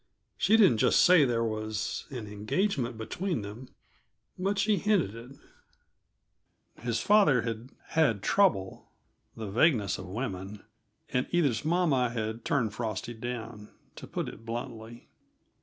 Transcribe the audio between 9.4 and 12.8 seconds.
vagueness of women! and Edith's mama had turned